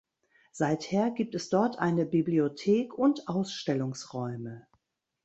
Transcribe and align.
Seither 0.51 1.11
gibt 1.11 1.35
es 1.35 1.49
dort 1.49 1.77
eine 1.77 2.07
Bibliothek 2.07 2.95
und 2.95 3.27
Ausstellungsräume. 3.27 4.65